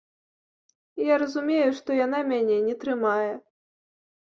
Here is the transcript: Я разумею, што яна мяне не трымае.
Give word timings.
Я 1.07 1.15
разумею, 1.23 1.67
што 1.81 1.99
яна 2.05 2.23
мяне 2.33 2.59
не 2.71 2.75
трымае. 2.87 3.31